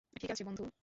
[0.15, 0.63] ঠিক আছে, বন্ধু।